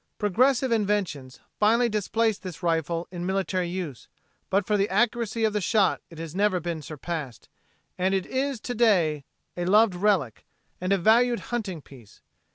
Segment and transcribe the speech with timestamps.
[0.17, 4.07] Progressive inventions finally displaced this rifle in military use,
[4.49, 7.49] but for the accuracy of the shot it has never been surpassed,
[7.99, 9.25] and it is to day
[9.55, 10.43] a loved relic
[10.81, 12.21] and a valued hunting piece.